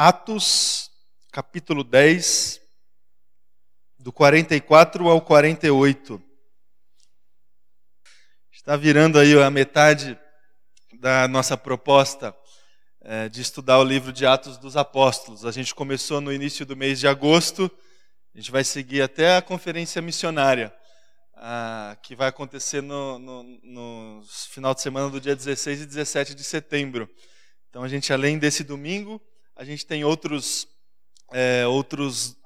[0.00, 0.92] Atos,
[1.32, 2.60] capítulo 10,
[3.98, 6.22] do 44 ao 48.
[8.52, 10.16] Está virando aí a metade
[11.00, 12.32] da nossa proposta
[13.00, 15.44] é, de estudar o livro de Atos dos Apóstolos.
[15.44, 17.68] A gente começou no início do mês de agosto,
[18.32, 20.72] a gente vai seguir até a conferência missionária,
[22.04, 26.44] que vai acontecer no, no, no final de semana do dia 16 e 17 de
[26.44, 27.10] setembro.
[27.68, 29.20] Então a gente, além desse domingo,
[29.58, 30.68] a gente tem outros,
[31.32, 32.36] é, outros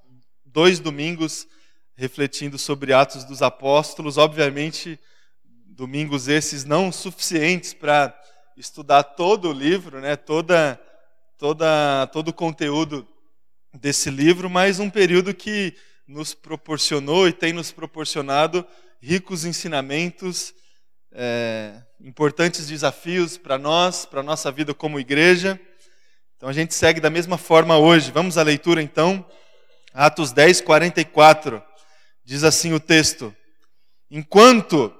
[0.47, 1.47] dois domingos
[1.95, 4.17] refletindo sobre Atos dos Apóstolos.
[4.17, 4.99] Obviamente,
[5.67, 8.19] domingos esses não suficientes para
[8.57, 10.81] estudar todo o livro, né, toda,
[11.37, 13.07] toda, todo o conteúdo
[13.75, 15.77] desse livro, mas um período que
[16.09, 18.67] nos proporcionou e tem nos proporcionado
[19.03, 20.55] ricos ensinamentos,
[21.13, 25.61] é, importantes desafios para nós, para a nossa vida como igreja.
[26.43, 28.11] Então a gente segue da mesma forma hoje.
[28.11, 29.25] Vamos à leitura então.
[29.95, 31.63] Atos 10, 44.
[32.25, 33.33] Diz assim o texto:
[34.11, 34.93] Enquanto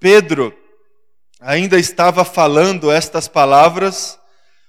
[0.00, 0.56] Pedro
[1.38, 4.18] ainda estava falando estas palavras,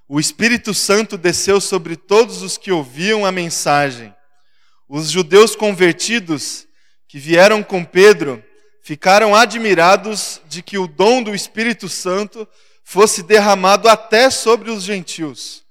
[0.05, 4.13] o Espírito Santo desceu sobre todos os que ouviam a mensagem.
[4.85, 6.67] Os judeus convertidos
[7.07, 8.43] que vieram com Pedro
[8.83, 12.45] ficaram admirados de que o dom do Espírito Santo
[12.83, 15.65] fosse derramado até sobre os gentios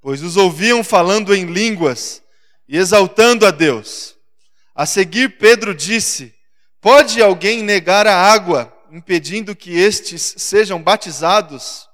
[0.00, 2.22] pois os ouviam falando em línguas
[2.68, 4.16] e exaltando a Deus.
[4.74, 6.34] A seguir, Pedro disse:
[6.80, 11.88] Pode alguém negar a água, impedindo que estes sejam batizados?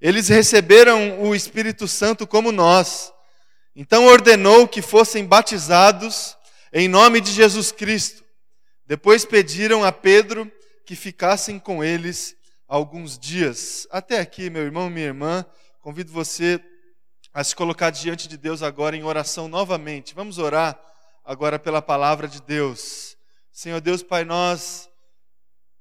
[0.00, 3.12] Eles receberam o Espírito Santo como nós.
[3.76, 6.36] Então ordenou que fossem batizados
[6.72, 8.24] em nome de Jesus Cristo.
[8.86, 10.50] Depois pediram a Pedro
[10.84, 12.36] que ficassem com eles
[12.68, 13.86] alguns dias.
[13.90, 15.44] Até aqui, meu irmão, minha irmã,
[15.80, 16.60] convido você
[17.34, 20.14] a se colocar diante de Deus agora em oração novamente.
[20.14, 20.80] Vamos orar
[21.24, 23.16] agora pela palavra de Deus.
[23.50, 24.88] Senhor Deus, Pai, nós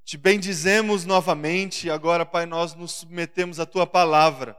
[0.04, 4.58] te bendizemos novamente agora, Pai, nós nos submetemos à tua palavra.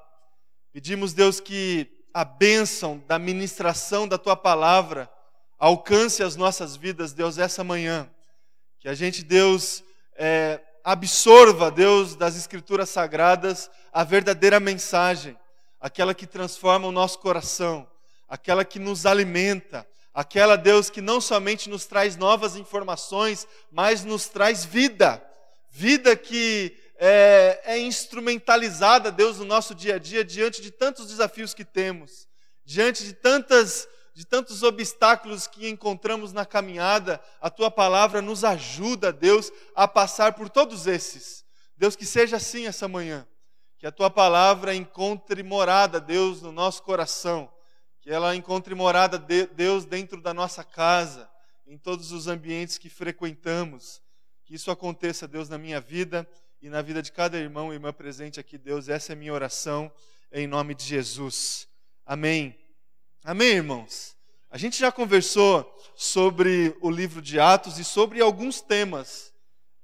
[0.72, 5.10] Pedimos, Deus, que a bênção da ministração da tua palavra
[5.58, 8.08] alcance as nossas vidas, Deus, essa manhã.
[8.78, 9.82] Que a gente, Deus,
[10.14, 15.36] é, absorva, Deus, das Escrituras Sagradas a verdadeira mensagem
[15.84, 17.86] aquela que transforma o nosso coração,
[18.26, 24.26] aquela que nos alimenta, aquela Deus que não somente nos traz novas informações, mas nos
[24.26, 25.22] traz vida,
[25.70, 31.52] vida que é, é instrumentalizada, Deus, no nosso dia a dia, diante de tantos desafios
[31.52, 32.26] que temos,
[32.64, 39.12] diante de tantas de tantos obstáculos que encontramos na caminhada, a tua palavra nos ajuda,
[39.12, 41.44] Deus, a passar por todos esses.
[41.76, 43.26] Deus, que seja assim essa manhã.
[43.84, 47.52] Que a tua palavra encontre morada, Deus, no nosso coração.
[48.00, 51.28] Que ela encontre morada, Deus, dentro da nossa casa,
[51.66, 54.00] em todos os ambientes que frequentamos.
[54.46, 56.26] Que isso aconteça, Deus, na minha vida
[56.62, 58.88] e na vida de cada irmão e irmã presente aqui, Deus.
[58.88, 59.92] Essa é a minha oração,
[60.32, 61.68] em nome de Jesus.
[62.06, 62.58] Amém.
[63.22, 64.16] Amém, irmãos?
[64.50, 69.30] A gente já conversou sobre o livro de Atos e sobre alguns temas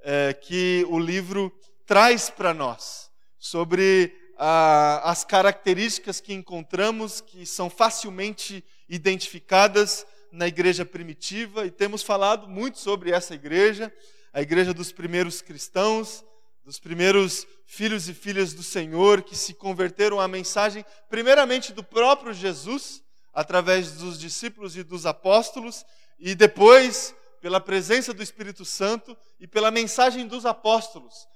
[0.00, 1.52] é, que o livro
[1.84, 3.09] traz para nós
[3.40, 12.02] sobre ah, as características que encontramos que são facilmente identificadas na igreja primitiva e temos
[12.02, 13.92] falado muito sobre essa igreja,
[14.32, 16.22] a igreja dos primeiros cristãos,
[16.64, 22.34] dos primeiros filhos e filhas do Senhor que se converteram à mensagem, primeiramente do próprio
[22.34, 23.02] Jesus,
[23.32, 25.84] através dos discípulos e dos apóstolos,
[26.18, 31.29] e depois pela presença do Espírito Santo e pela mensagem dos apóstolos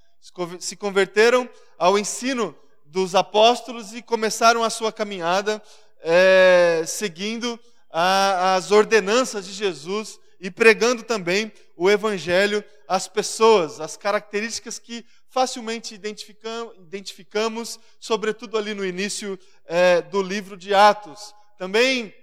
[0.59, 2.55] se converteram ao ensino
[2.85, 5.61] dos apóstolos e começaram a sua caminhada
[6.01, 7.59] é, seguindo
[7.91, 15.05] a, as ordenanças de Jesus e pregando também o evangelho às pessoas, as características que
[15.29, 21.35] facilmente identificamos, identificamos sobretudo ali no início é, do livro de Atos.
[21.57, 22.13] Também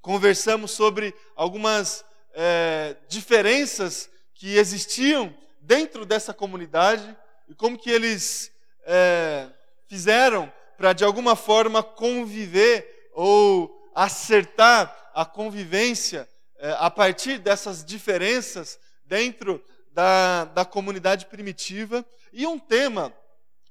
[0.00, 7.16] conversamos sobre algumas é, diferenças que existiam dentro dessa comunidade
[7.50, 8.52] e como que eles
[8.84, 9.48] é,
[9.88, 18.78] fizeram para de alguma forma conviver ou acertar a convivência é, a partir dessas diferenças
[19.04, 19.60] dentro
[19.90, 22.06] da, da comunidade primitiva.
[22.32, 23.12] E um tema,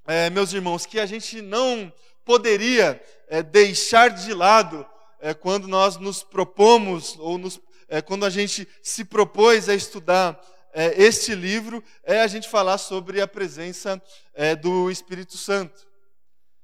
[0.05, 1.91] é, meus irmãos, que a gente não
[2.25, 4.85] poderia é, deixar de lado
[5.21, 10.37] é, quando nós nos propomos ou nos, é, quando a gente se propôs a estudar
[10.74, 14.01] é, este livro é a gente falar sobre a presença
[14.33, 15.88] é, do Espírito Santo.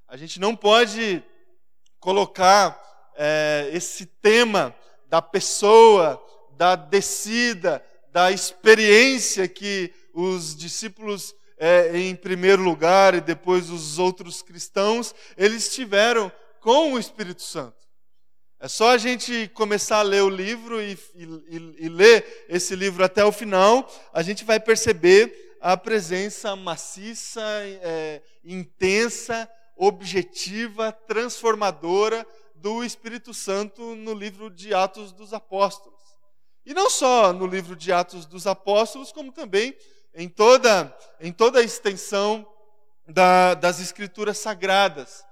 [0.07, 1.23] A gente não pode
[1.99, 2.79] colocar
[3.15, 4.75] é, esse tema
[5.07, 6.23] da pessoa,
[6.55, 14.41] da descida, da experiência que os discípulos, é, em primeiro lugar, e depois os outros
[14.41, 16.31] cristãos, eles tiveram
[16.61, 17.84] com o Espírito Santo.
[18.59, 23.03] É só a gente começar a ler o livro e, e, e ler esse livro
[23.03, 32.25] até o final, a gente vai perceber a presença maciça, é, intensa, objetiva, transformadora
[32.55, 35.99] do Espírito Santo no livro de Atos dos Apóstolos.
[36.65, 39.75] E não só no livro de Atos dos Apóstolos, como também
[40.13, 42.47] em toda, em toda a extensão
[43.07, 45.23] da, das Escrituras Sagradas.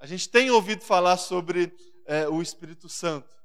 [0.00, 1.74] A gente tem ouvido falar sobre
[2.08, 3.36] é, o Espírito Santo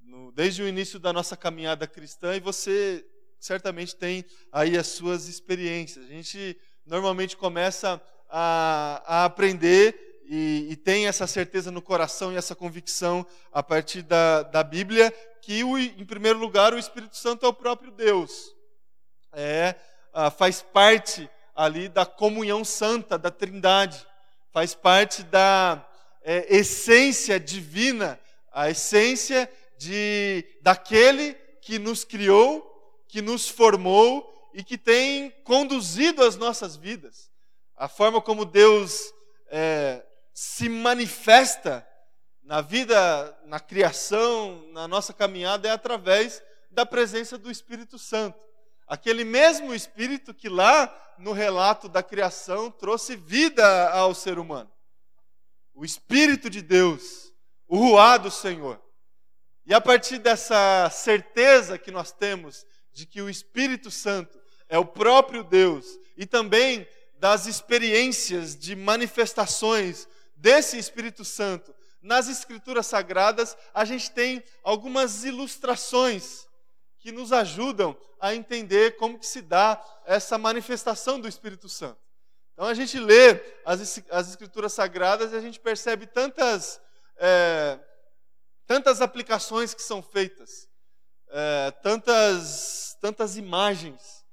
[0.00, 3.06] no, desde o início da nossa caminhada cristã e você
[3.38, 6.04] certamente tem aí as suas experiências.
[6.04, 12.36] A gente normalmente começa a, a aprender e, e, tem essa certeza no coração e
[12.36, 17.46] essa convicção a partir da, da Bíblia que, o, em primeiro lugar, o Espírito Santo
[17.46, 18.54] é o próprio Deus.
[19.32, 19.74] É,
[20.36, 24.06] faz parte ali da comunhão santa da Trindade,
[24.52, 25.84] faz parte da
[26.22, 28.20] é, essência divina,
[28.52, 32.66] a essência de daquele que nos criou,
[33.08, 37.30] que nos formou e que tem conduzido as nossas vidas.
[37.76, 39.12] A forma como Deus
[39.48, 41.86] é, se manifesta
[42.42, 48.38] na vida, na criação, na nossa caminhada, é através da presença do Espírito Santo.
[48.86, 54.70] Aquele mesmo Espírito que lá no relato da criação trouxe vida ao ser humano.
[55.74, 57.32] O Espírito de Deus,
[57.66, 58.80] o ruá do Senhor.
[59.64, 64.84] E a partir dessa certeza que nós temos de que o Espírito Santo é o
[64.84, 65.86] próprio Deus
[66.16, 66.86] e também
[67.18, 76.48] das experiências de manifestações desse Espírito Santo nas Escrituras Sagradas, a gente tem algumas ilustrações
[76.98, 82.00] que nos ajudam a entender como que se dá essa manifestação do Espírito Santo.
[82.60, 86.78] Então a gente lê as, as Escrituras Sagradas e a gente percebe tantas,
[87.16, 87.80] é,
[88.66, 90.68] tantas aplicações que são feitas,
[91.30, 94.26] é, tantas, tantas imagens,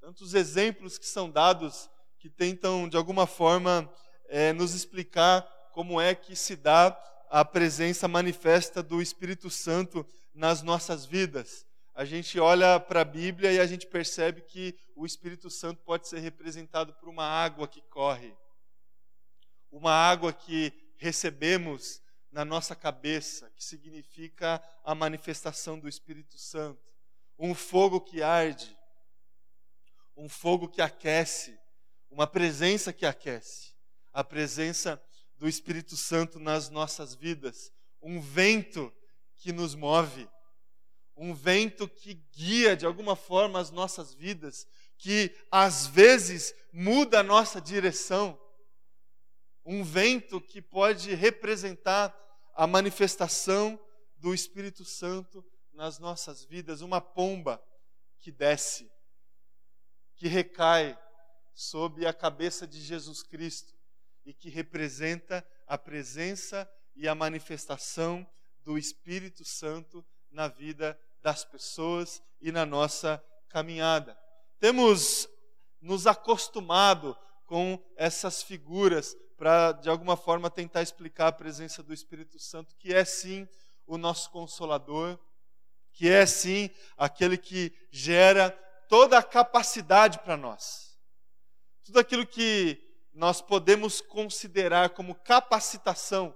[0.00, 3.92] tantos exemplos que são dados que tentam, de alguma forma,
[4.30, 5.42] é, nos explicar
[5.74, 6.98] como é que se dá
[7.28, 10.02] a presença manifesta do Espírito Santo
[10.32, 11.66] nas nossas vidas.
[11.96, 16.06] A gente olha para a Bíblia e a gente percebe que o Espírito Santo pode
[16.06, 18.36] ser representado por uma água que corre,
[19.70, 26.82] uma água que recebemos na nossa cabeça, que significa a manifestação do Espírito Santo,
[27.38, 28.76] um fogo que arde,
[30.14, 31.58] um fogo que aquece,
[32.10, 33.72] uma presença que aquece,
[34.12, 35.02] a presença
[35.38, 37.72] do Espírito Santo nas nossas vidas,
[38.02, 38.92] um vento
[39.36, 40.28] que nos move,
[41.16, 44.66] um vento que guia de alguma forma as nossas vidas,
[44.98, 48.38] que às vezes muda a nossa direção,
[49.64, 52.14] um vento que pode representar
[52.54, 53.80] a manifestação
[54.18, 57.62] do Espírito Santo nas nossas vidas, uma pomba
[58.20, 58.90] que desce,
[60.14, 60.98] que recai
[61.54, 63.74] sobre a cabeça de Jesus Cristo
[64.24, 68.26] e que representa a presença e a manifestação
[68.62, 74.16] do Espírito Santo na vida das pessoas e na nossa caminhada.
[74.60, 75.28] Temos
[75.80, 82.38] nos acostumado com essas figuras para, de alguma forma, tentar explicar a presença do Espírito
[82.38, 83.48] Santo, que é sim
[83.88, 85.18] o nosso consolador,
[85.92, 88.50] que é sim aquele que gera
[88.88, 90.96] toda a capacidade para nós.
[91.82, 92.80] Tudo aquilo que
[93.12, 96.32] nós podemos considerar como capacitação,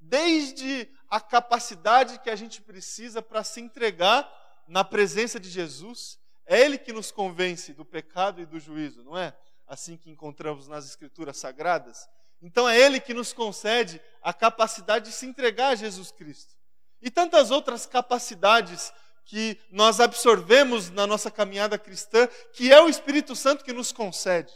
[0.00, 4.28] desde a capacidade que a gente precisa para se entregar
[4.66, 6.18] na presença de Jesus.
[6.46, 9.34] É Ele que nos convence do pecado e do juízo, não é?
[9.66, 12.08] Assim que encontramos nas Escrituras Sagradas.
[12.40, 16.56] Então é Ele que nos concede a capacidade de se entregar a Jesus Cristo.
[17.00, 18.92] E tantas outras capacidades
[19.24, 24.52] que nós absorvemos na nossa caminhada cristã, que é o Espírito Santo que nos concede.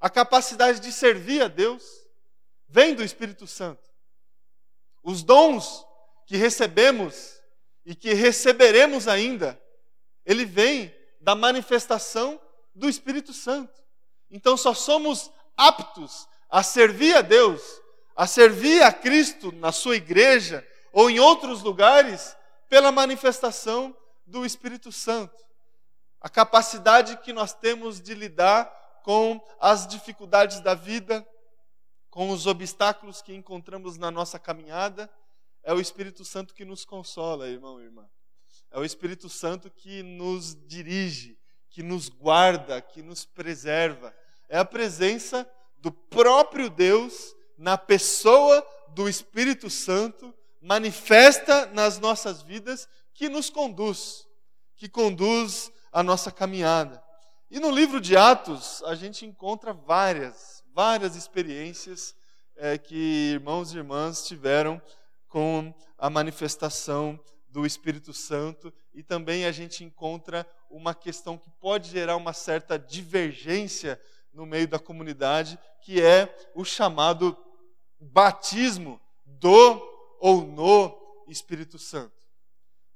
[0.00, 1.84] A capacidade de servir a Deus
[2.68, 3.87] vem do Espírito Santo.
[5.02, 5.84] Os dons
[6.26, 7.40] que recebemos
[7.84, 9.60] e que receberemos ainda,
[10.24, 12.40] ele vem da manifestação
[12.74, 13.82] do Espírito Santo.
[14.30, 17.62] Então só somos aptos a servir a Deus,
[18.14, 22.36] a servir a Cristo na sua igreja ou em outros lugares
[22.68, 25.36] pela manifestação do Espírito Santo.
[26.20, 28.66] A capacidade que nós temos de lidar
[29.02, 31.26] com as dificuldades da vida,
[32.10, 35.10] com os obstáculos que encontramos na nossa caminhada,
[35.62, 38.08] é o Espírito Santo que nos consola, irmão e irmã.
[38.70, 41.38] É o Espírito Santo que nos dirige,
[41.70, 44.14] que nos guarda, que nos preserva.
[44.48, 45.48] É a presença
[45.78, 54.26] do próprio Deus na pessoa do Espírito Santo manifesta nas nossas vidas que nos conduz,
[54.76, 57.02] que conduz a nossa caminhada.
[57.50, 62.14] E no livro de Atos, a gente encontra várias, várias experiências
[62.54, 64.80] é, que irmãos e irmãs tiveram
[65.26, 67.18] com a manifestação
[67.48, 72.78] do Espírito Santo e também a gente encontra uma questão que pode gerar uma certa
[72.78, 74.00] divergência
[74.32, 77.36] no meio da comunidade, que é o chamado
[77.98, 79.82] batismo do
[80.20, 82.24] ou no Espírito Santo.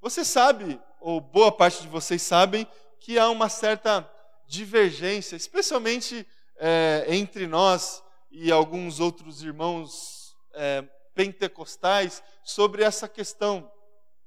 [0.01, 2.65] Você sabe, ou boa parte de vocês sabem,
[3.01, 4.09] que há uma certa
[4.47, 6.25] divergência, especialmente
[6.65, 13.69] é, entre nós e alguns outros irmãos é, pentecostais, sobre essa questão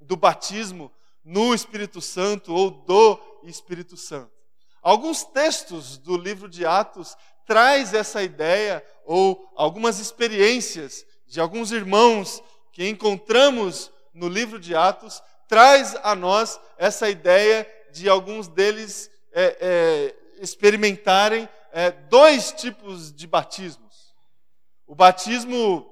[0.01, 0.91] do batismo
[1.23, 4.31] no Espírito Santo ou do Espírito Santo.
[4.81, 7.15] Alguns textos do livro de Atos
[7.45, 15.23] traz essa ideia ou algumas experiências de alguns irmãos que encontramos no livro de Atos
[15.47, 23.27] traz a nós essa ideia de alguns deles é, é, experimentarem é, dois tipos de
[23.27, 24.15] batismos.
[24.87, 25.85] O batismo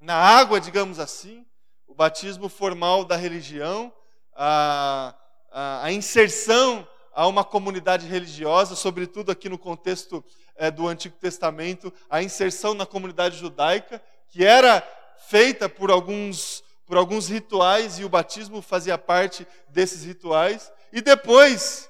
[0.00, 1.44] na água, digamos assim,
[1.84, 3.92] o batismo formal da religião,
[4.36, 5.12] a,
[5.50, 10.24] a, a inserção a uma comunidade religiosa, sobretudo aqui no contexto
[10.54, 14.80] é, do Antigo Testamento, a inserção na comunidade judaica, que era
[15.26, 20.70] feita por alguns, por alguns rituais e o batismo fazia parte desses rituais.
[20.92, 21.89] E depois,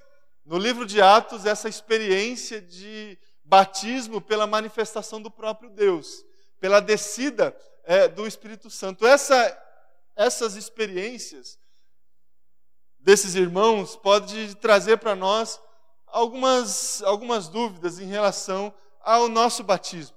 [0.50, 6.25] no livro de Atos, essa experiência de batismo pela manifestação do próprio Deus,
[6.59, 9.07] pela descida é, do Espírito Santo.
[9.07, 9.57] Essa,
[10.16, 11.57] essas experiências
[12.99, 15.61] desses irmãos pode trazer para nós
[16.04, 20.16] algumas, algumas dúvidas em relação ao nosso batismo,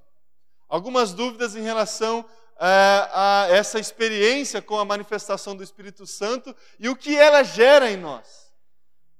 [0.67, 2.25] algumas dúvidas em relação
[2.59, 7.91] é, a essa experiência com a manifestação do Espírito Santo e o que ela gera
[7.91, 8.42] em nós.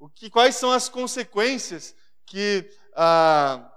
[0.04, 1.96] O que, quais são as consequências
[2.26, 3.72] que a,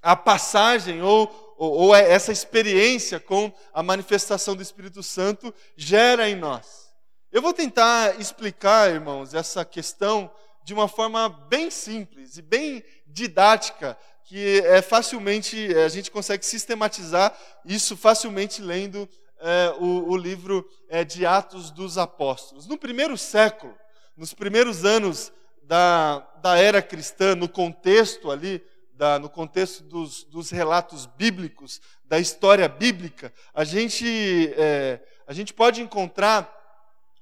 [0.00, 6.34] a passagem ou, ou, ou essa experiência com a manifestação do Espírito Santo gera em
[6.34, 6.90] nós.
[7.30, 10.32] Eu vou tentar explicar, irmãos, essa questão
[10.64, 17.38] de uma forma bem simples e bem didática, que é facilmente a gente consegue sistematizar
[17.66, 19.06] isso facilmente lendo
[19.38, 22.66] é, o, o, livro é, de Atos dos Apóstolos.
[22.66, 23.76] No primeiro século,
[24.16, 30.50] nos primeiros anos da, da era cristã, no contexto ali, da, no contexto dos, dos,
[30.50, 36.52] relatos bíblicos, da história bíblica, a gente, é, a gente pode encontrar,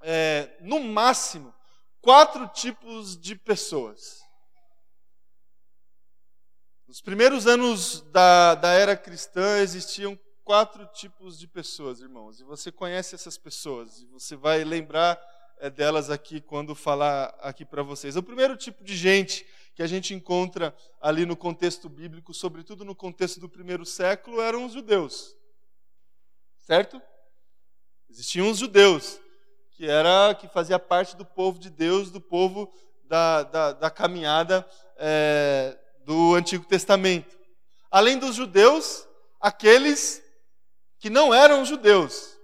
[0.02, 1.54] é, no máximo,
[2.00, 4.20] quatro tipos de pessoas.
[6.86, 12.70] Nos primeiros anos da, da era cristã existiam quatro tipos de pessoas, irmãos, e você
[12.70, 15.18] conhece essas pessoas, e você vai lembrar
[15.70, 18.16] delas aqui quando falar aqui para vocês.
[18.16, 22.94] O primeiro tipo de gente que a gente encontra ali no contexto bíblico, sobretudo no
[22.94, 25.36] contexto do primeiro século, eram os judeus.
[26.60, 27.00] Certo?
[28.10, 29.18] Existiam os judeus,
[29.70, 32.72] que era que fazia parte do povo de Deus, do povo
[33.04, 34.66] da, da, da caminhada
[34.96, 37.38] é, do Antigo Testamento.
[37.90, 39.06] Além dos judeus,
[39.40, 40.22] aqueles
[40.98, 42.38] que não eram judeus,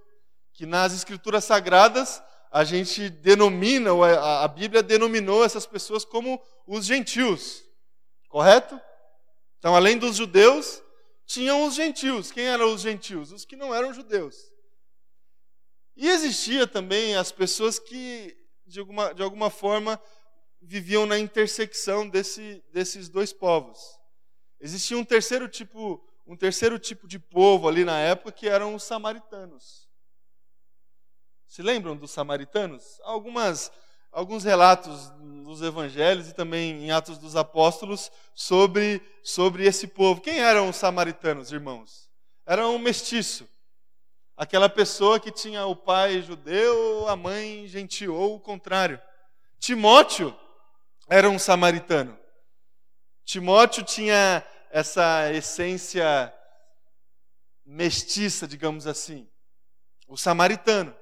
[0.53, 3.91] que nas escrituras sagradas a gente denomina,
[4.43, 7.63] a Bíblia denominou essas pessoas como os gentios,
[8.27, 8.79] correto?
[9.59, 10.81] Então, além dos judeus,
[11.25, 12.31] tinham os gentios.
[12.31, 13.31] Quem eram os gentios?
[13.31, 14.51] Os que não eram judeus.
[15.95, 20.01] E existia também as pessoas que, de alguma, de alguma forma,
[20.61, 23.79] viviam na intersecção desse, desses dois povos.
[24.61, 28.83] Existia um terceiro tipo, um terceiro tipo de povo ali na época que eram os
[28.83, 29.88] samaritanos.
[31.49, 33.01] Se lembram dos samaritanos?
[33.01, 33.71] Algumas,
[34.11, 40.21] alguns relatos nos evangelhos e também em Atos dos Apóstolos sobre, sobre esse povo.
[40.21, 42.07] Quem eram os samaritanos, irmãos?
[42.45, 43.49] Era um mestiço.
[44.37, 49.01] Aquela pessoa que tinha o pai judeu, a mãe gentil, ou o contrário.
[49.57, 50.37] Timóteo
[51.09, 52.15] era um samaritano.
[53.25, 56.31] Timóteo tinha essa essência
[57.65, 59.27] mestiça, digamos assim.
[60.07, 60.98] O samaritano.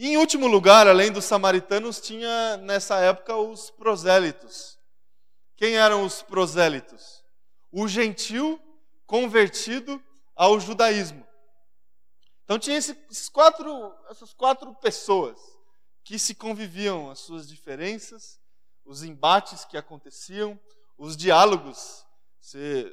[0.00, 4.78] E em último lugar, além dos samaritanos, tinha nessa época os prosélitos.
[5.56, 7.24] Quem eram os prosélitos?
[7.72, 8.60] O gentil
[9.04, 10.00] convertido
[10.36, 11.26] ao judaísmo.
[12.44, 15.36] Então tinha esses quatro, essas quatro pessoas
[16.04, 18.38] que se conviviam as suas diferenças,
[18.84, 20.56] os embates que aconteciam,
[20.96, 22.06] os diálogos.
[22.40, 22.88] Você,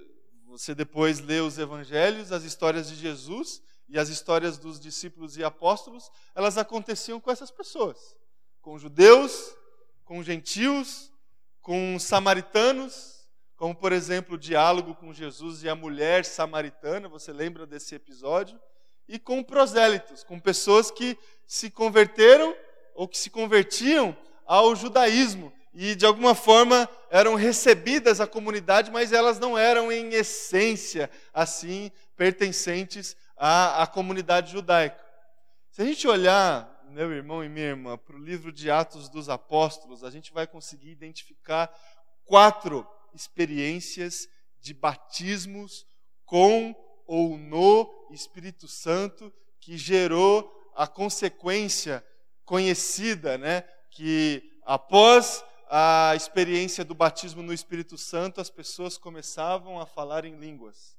[0.48, 5.44] você depois lê os evangelhos, as histórias de Jesus e as histórias dos discípulos e
[5.44, 8.16] apóstolos, elas aconteciam com essas pessoas,
[8.62, 9.56] com judeus,
[10.04, 11.12] com gentios,
[11.62, 17.66] com samaritanos, como por exemplo o diálogo com Jesus e a mulher samaritana, você lembra
[17.66, 18.60] desse episódio?
[19.08, 22.56] E com prosélitos, com pessoas que se converteram
[22.94, 24.16] ou que se convertiam
[24.46, 30.14] ao judaísmo e de alguma forma eram recebidas à comunidade, mas elas não eram em
[30.14, 35.04] essência assim pertencentes à, à comunidade judaica.
[35.70, 39.28] Se a gente olhar, meu irmão e minha irmã, para o livro de Atos dos
[39.28, 41.74] Apóstolos, a gente vai conseguir identificar
[42.24, 44.28] quatro experiências
[44.60, 45.86] de batismos
[46.26, 46.76] com
[47.06, 52.06] ou no Espírito Santo que gerou a consequência
[52.44, 53.62] conhecida, né,
[53.92, 60.38] que após a experiência do batismo no Espírito Santo, as pessoas começavam a falar em
[60.38, 60.95] línguas.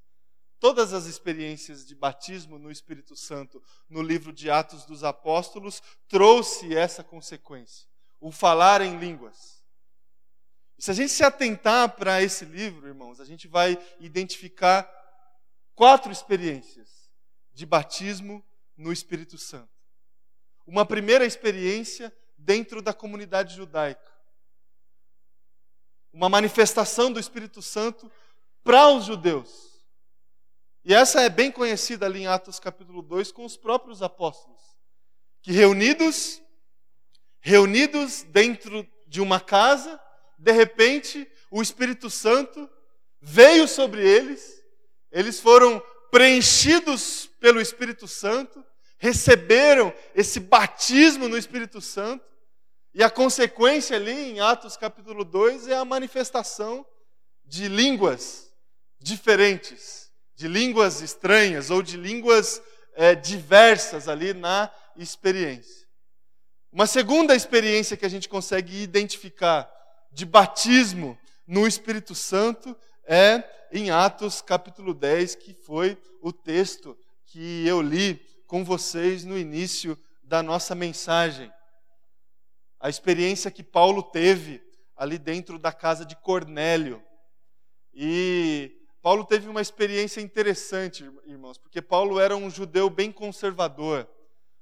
[0.58, 6.74] Todas as experiências de batismo no Espírito Santo no livro de Atos dos Apóstolos trouxe
[6.74, 7.86] essa consequência,
[8.20, 9.62] o falar em línguas.
[10.78, 14.90] E se a gente se atentar para esse livro, irmãos, a gente vai identificar
[15.74, 17.10] quatro experiências
[17.52, 18.44] de batismo
[18.76, 19.70] no Espírito Santo.
[20.66, 24.12] Uma primeira experiência dentro da comunidade judaica.
[26.12, 28.10] Uma manifestação do Espírito Santo
[28.64, 29.75] para os judeus.
[30.88, 34.60] E essa é bem conhecida ali em Atos capítulo 2 com os próprios apóstolos,
[35.42, 36.40] que reunidos
[37.40, 40.00] reunidos dentro de uma casa,
[40.38, 42.70] de repente o Espírito Santo
[43.20, 44.62] veio sobre eles,
[45.10, 48.64] eles foram preenchidos pelo Espírito Santo
[48.96, 52.24] receberam esse batismo no Espírito Santo,
[52.94, 56.86] e a consequência ali em Atos capítulo 2 é a manifestação
[57.44, 58.52] de línguas
[59.00, 60.05] diferentes,
[60.36, 62.62] de línguas estranhas ou de línguas
[62.94, 65.86] é, diversas ali na experiência.
[66.70, 69.70] Uma segunda experiência que a gente consegue identificar
[70.12, 77.66] de batismo no Espírito Santo é em Atos capítulo 10, que foi o texto que
[77.66, 81.50] eu li com vocês no início da nossa mensagem.
[82.78, 84.62] A experiência que Paulo teve
[84.96, 87.02] ali dentro da casa de Cornélio.
[87.94, 94.04] E Paulo teve uma experiência interessante, irmãos, porque Paulo era um judeu bem conservador,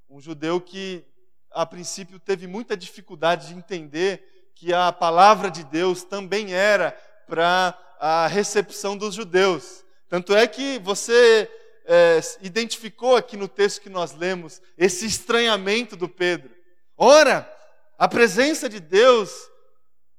[0.06, 1.02] um judeu que
[1.50, 6.92] a princípio teve muita dificuldade de entender que a palavra de Deus também era
[7.26, 9.82] para a recepção dos judeus.
[10.10, 11.50] Tanto é que você
[11.86, 16.54] é, identificou aqui no texto que nós lemos esse estranhamento do Pedro.
[16.98, 17.50] Ora,
[17.96, 19.32] a presença de Deus,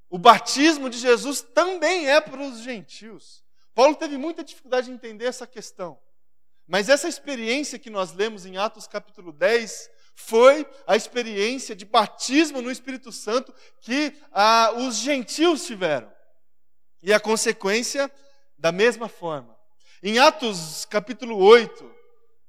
[0.10, 3.45] o batismo de Jesus também é para os gentios.
[3.76, 6.00] Paulo teve muita dificuldade de entender essa questão.
[6.66, 12.62] Mas essa experiência que nós lemos em Atos capítulo 10 foi a experiência de batismo
[12.62, 16.12] no Espírito Santo que ah, os gentios tiveram.
[17.04, 18.10] E a consequência,
[18.58, 19.56] da mesma forma,
[20.02, 21.94] em Atos capítulo 8,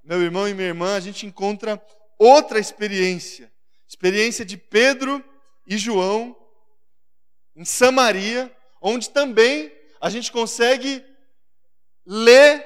[0.05, 1.85] meu irmão e minha irmã, a gente encontra
[2.17, 3.53] outra experiência.
[3.89, 5.23] Experiência de Pedro
[5.67, 6.37] e João
[7.57, 11.05] em Samaria, onde também a gente consegue
[12.07, 12.65] ler,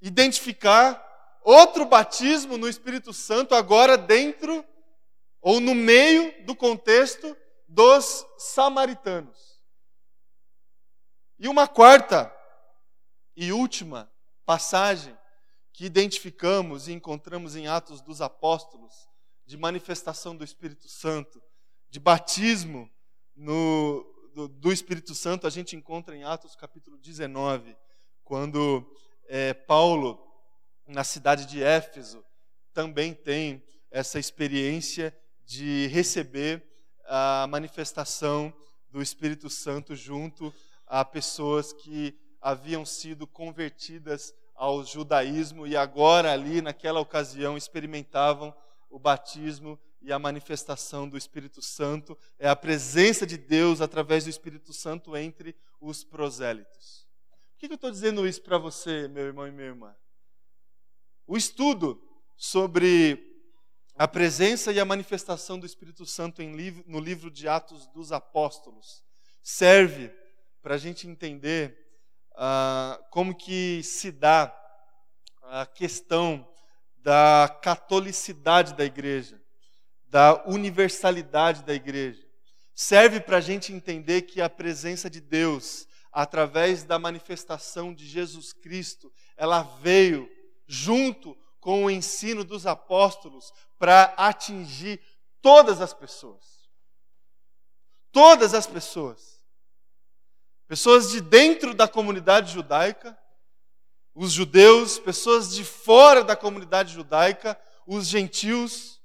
[0.00, 1.02] identificar
[1.42, 4.64] outro batismo no Espírito Santo, agora dentro
[5.40, 7.36] ou no meio do contexto
[7.68, 9.60] dos samaritanos.
[11.38, 12.34] E uma quarta
[13.36, 14.10] e última
[14.44, 15.16] passagem
[15.72, 19.06] que identificamos e encontramos em Atos dos Apóstolos,
[19.44, 21.40] de manifestação do Espírito Santo,
[21.90, 22.90] de batismo
[23.36, 27.76] no, do, do, Espírito Santo, a gente encontra em Atos capítulo 19,
[28.26, 28.84] quando
[29.28, 30.20] é, Paulo,
[30.84, 32.24] na cidade de Éfeso,
[32.74, 36.60] também tem essa experiência de receber
[37.04, 38.52] a manifestação
[38.90, 40.52] do Espírito Santo junto
[40.88, 48.52] a pessoas que haviam sido convertidas ao judaísmo e agora, ali, naquela ocasião, experimentavam
[48.90, 52.18] o batismo e a manifestação do Espírito Santo.
[52.40, 57.05] É a presença de Deus através do Espírito Santo entre os prosélitos.
[57.56, 59.96] Por que eu estou dizendo isso para você, meu irmão e minha irmã?
[61.26, 61.98] O estudo
[62.36, 63.18] sobre
[63.94, 66.42] a presença e a manifestação do Espírito Santo
[66.86, 69.02] no livro de Atos dos Apóstolos
[69.42, 70.14] serve
[70.60, 71.78] para a gente entender
[72.34, 74.54] ah, como que se dá
[75.44, 76.46] a questão
[76.98, 79.42] da catolicidade da igreja,
[80.08, 82.22] da universalidade da igreja.
[82.74, 88.50] Serve para a gente entender que a presença de Deus, através da manifestação de Jesus
[88.50, 90.26] Cristo, ela veio
[90.66, 94.98] junto com o ensino dos apóstolos para atingir
[95.42, 96.70] todas as pessoas.
[98.10, 99.44] Todas as pessoas.
[100.66, 103.14] Pessoas de dentro da comunidade judaica,
[104.14, 109.02] os judeus, pessoas de fora da comunidade judaica, os gentios,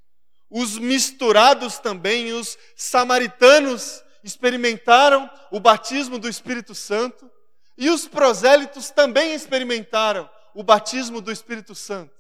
[0.50, 7.30] os misturados também, os samaritanos experimentaram o batismo do Espírito Santo
[7.78, 12.14] e os prosélitos também experimentaram o batismo do Espírito Santo.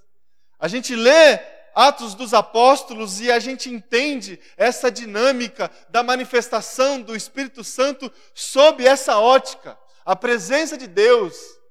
[0.60, 1.40] A gente lê
[1.74, 8.86] Atos dos Apóstolos e a gente entende essa dinâmica da manifestação do Espírito Santo sob
[8.86, 11.62] essa ótica, a presença de Deus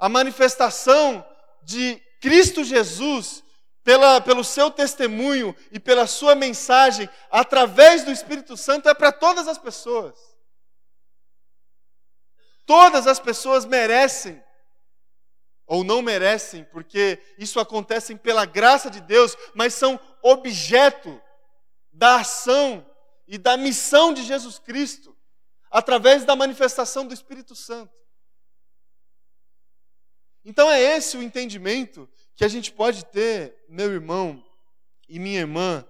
[0.00, 1.22] a manifestação
[1.62, 3.44] de Cristo Jesus
[3.82, 9.48] pela, pelo seu testemunho e pela sua mensagem através do Espírito Santo é para todas
[9.48, 10.18] as pessoas.
[12.66, 14.42] Todas as pessoas merecem
[15.66, 21.20] ou não merecem, porque isso acontece pela graça de Deus, mas são objeto
[21.92, 22.84] da ação
[23.26, 25.16] e da missão de Jesus Cristo
[25.70, 27.94] através da manifestação do Espírito Santo.
[30.44, 32.08] Então é esse o entendimento
[32.40, 34.42] que a gente pode ter, meu irmão
[35.06, 35.84] e minha irmã,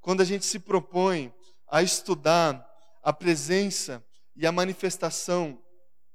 [0.00, 1.34] quando a gente se propõe
[1.66, 2.64] a estudar
[3.02, 5.60] a presença e a manifestação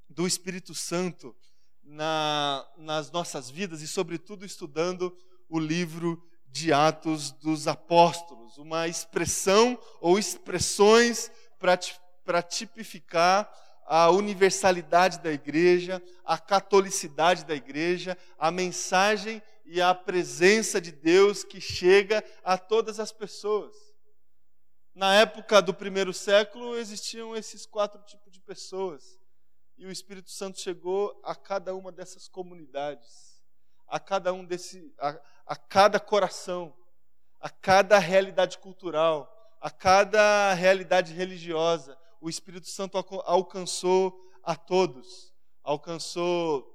[0.08, 1.36] do Espírito Santo
[1.84, 5.14] na, nas nossas vidas e, sobretudo, estudando
[5.50, 13.54] o livro de Atos dos Apóstolos, uma expressão ou expressões para tipificar
[13.86, 21.44] a universalidade da igreja, a catolicidade da igreja, a mensagem e a presença de Deus
[21.44, 23.76] que chega a todas as pessoas.
[24.94, 29.20] Na época do primeiro século existiam esses quatro tipos de pessoas.
[29.78, 33.42] E o Espírito Santo chegou a cada uma dessas comunidades,
[33.88, 36.76] a cada um desse, a, a cada coração,
[37.40, 45.34] a cada realidade cultural, a cada realidade religiosa, o Espírito Santo alcançou a todos.
[45.64, 46.70] Alcançou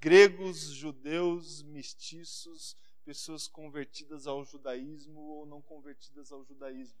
[0.00, 6.98] gregos, judeus, mestiços, pessoas convertidas ao judaísmo ou não convertidas ao judaísmo.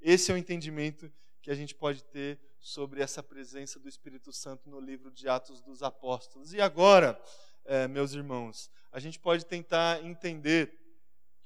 [0.00, 4.70] Esse é o entendimento que a gente pode ter sobre essa presença do Espírito Santo
[4.70, 6.52] no livro de Atos dos Apóstolos.
[6.52, 7.20] E agora,
[7.64, 10.78] é, meus irmãos, a gente pode tentar entender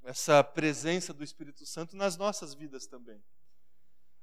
[0.02, 3.22] essa presença do Espírito Santo nas nossas vidas também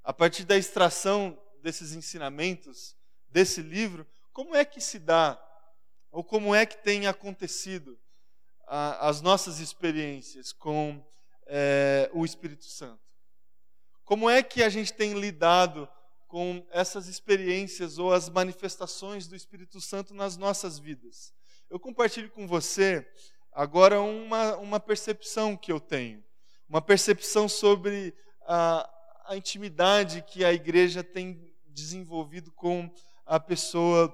[0.03, 2.95] a partir da extração desses ensinamentos,
[3.29, 5.39] desse livro, como é que se dá,
[6.11, 7.99] ou como é que tem acontecido
[8.65, 11.05] a, as nossas experiências com
[11.45, 13.01] é, o Espírito Santo?
[14.03, 15.87] Como é que a gente tem lidado
[16.27, 21.33] com essas experiências ou as manifestações do Espírito Santo nas nossas vidas?
[21.69, 23.07] Eu compartilho com você
[23.51, 26.23] agora uma, uma percepção que eu tenho,
[26.67, 28.15] uma percepção sobre
[28.47, 28.89] a,
[29.29, 32.91] a intimidade que a igreja tem desenvolvido com
[33.27, 34.11] a pessoa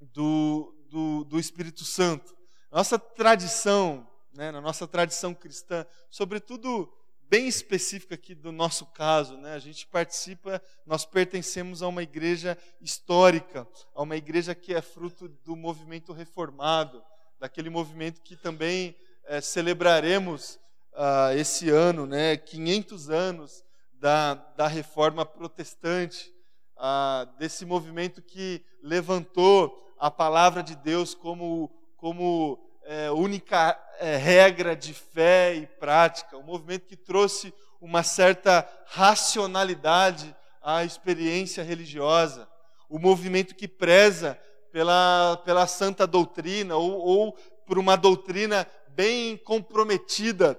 [0.00, 2.34] do, do, do Espírito Santo.
[2.72, 6.90] Nossa tradição, né, na nossa tradição cristã, sobretudo
[7.28, 9.52] bem específica aqui do nosso caso, né?
[9.52, 15.28] A gente participa, nós pertencemos a uma igreja histórica, a uma igreja que é fruto
[15.28, 17.04] do movimento reformado,
[17.38, 20.58] daquele movimento que também é, celebraremos
[20.94, 22.38] uh, esse ano, né?
[22.38, 23.67] 500 anos
[24.00, 26.32] da, da reforma protestante,
[26.76, 34.76] ah, desse movimento que levantou a palavra de Deus como, como é, única é, regra
[34.76, 42.48] de fé e prática, um movimento que trouxe uma certa racionalidade à experiência religiosa,
[42.88, 44.38] o um movimento que preza
[44.70, 47.32] pela, pela santa doutrina ou, ou
[47.66, 50.58] por uma doutrina bem comprometida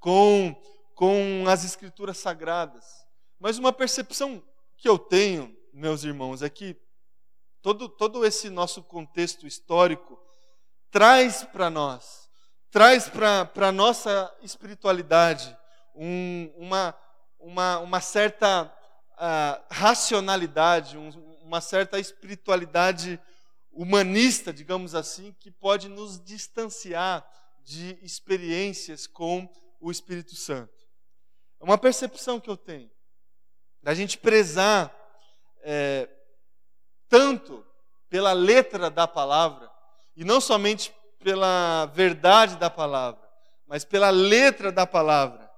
[0.00, 0.56] com
[0.94, 2.84] com as escrituras sagradas.
[3.38, 4.42] Mas uma percepção
[4.76, 6.76] que eu tenho, meus irmãos, é que
[7.60, 10.20] todo, todo esse nosso contexto histórico
[10.90, 12.28] traz para nós,
[12.70, 15.56] traz para a nossa espiritualidade
[15.94, 16.94] um, uma,
[17.38, 21.10] uma, uma certa uh, racionalidade, um,
[21.42, 23.20] uma certa espiritualidade
[23.72, 27.26] humanista, digamos assim, que pode nos distanciar
[27.64, 29.48] de experiências com
[29.80, 30.81] o Espírito Santo.
[31.62, 32.90] É uma percepção que eu tenho.
[33.80, 34.92] Da gente prezar
[35.62, 36.08] é,
[37.08, 37.64] tanto
[38.10, 39.70] pela letra da palavra,
[40.16, 43.22] e não somente pela verdade da palavra,
[43.64, 45.48] mas pela letra da palavra.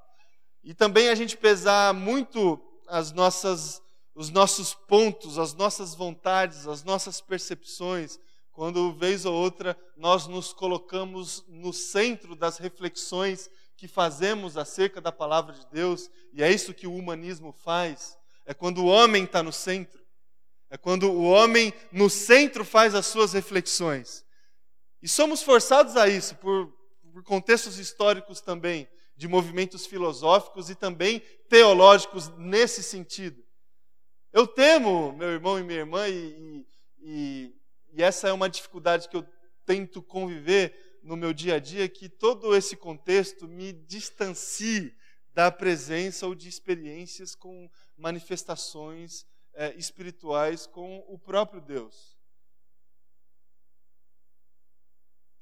[0.63, 3.81] E também a gente pesar muito as nossas,
[4.15, 8.19] os nossos pontos, as nossas vontades, as nossas percepções,
[8.53, 15.13] quando vez ou outra nós nos colocamos no centro das reflexões que fazemos acerca da
[15.13, 19.43] palavra de Deus, e é isso que o humanismo faz, é quando o homem está
[19.43, 20.03] no centro,
[20.71, 24.25] é quando o homem no centro faz as suas reflexões.
[25.03, 26.73] E somos forçados a isso por,
[27.13, 33.45] por contextos históricos também, de movimentos filosóficos e também teológicos nesse sentido.
[34.33, 36.67] Eu temo, meu irmão e minha irmã, e,
[37.01, 37.55] e,
[37.93, 39.25] e essa é uma dificuldade que eu
[39.65, 44.97] tento conviver no meu dia a dia, que todo esse contexto me distancie
[45.35, 52.17] da presença ou de experiências com manifestações é, espirituais com o próprio Deus.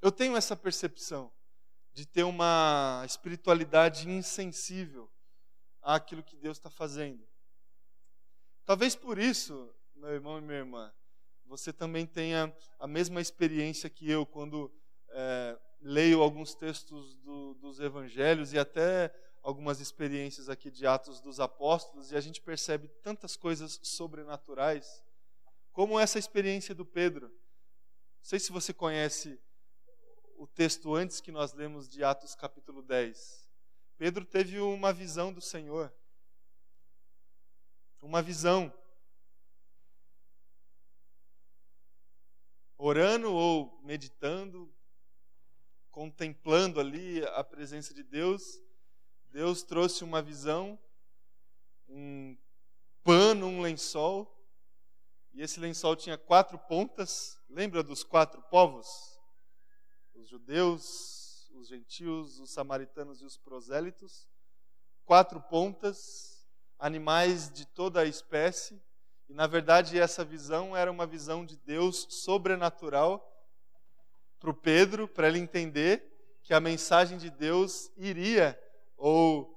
[0.01, 1.33] Eu tenho essa percepção
[1.92, 5.09] de ter uma espiritualidade insensível
[5.81, 7.25] àquilo que Deus está fazendo.
[8.64, 10.92] Talvez por isso, meu irmão e minha irmã,
[11.44, 14.72] você também tenha a mesma experiência que eu quando
[15.12, 21.40] é, leio alguns textos do, dos evangelhos e até algumas experiências aqui de Atos dos
[21.40, 25.03] Apóstolos e a gente percebe tantas coisas sobrenaturais,
[25.72, 27.29] como essa experiência do Pedro.
[27.29, 29.40] Não sei se você conhece
[30.37, 33.48] o texto antes que nós lemos de Atos capítulo 10.
[33.96, 35.92] Pedro teve uma visão do Senhor.
[38.03, 38.72] Uma visão.
[42.77, 44.72] Orando ou meditando,
[45.92, 48.61] contemplando ali a presença de Deus,
[49.31, 50.76] Deus trouxe uma visão,
[51.88, 52.37] um
[53.05, 54.28] pano, um lençol,
[55.33, 57.40] e esse lençol tinha quatro pontas.
[57.48, 59.12] Lembra dos quatro povos?
[60.22, 64.28] os judeus, os gentios, os samaritanos e os prosélitos,
[65.05, 66.46] quatro pontas,
[66.78, 68.81] animais de toda a espécie,
[69.28, 73.32] e na verdade essa visão era uma visão de Deus sobrenatural
[74.42, 76.05] para o Pedro, para ele entender
[76.42, 78.61] que a mensagem de Deus iria
[78.96, 79.57] ou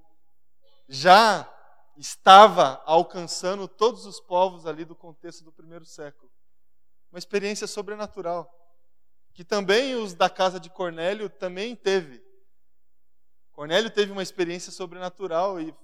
[0.88, 1.52] já
[1.98, 6.32] estava alcançando todos os povos ali do contexto do primeiro século.
[7.12, 8.52] Uma experiência sobrenatural
[9.34, 12.24] que também os da casa de Cornélio também teve.
[13.54, 15.76] Cornélio teve uma experiência sobrenatural e,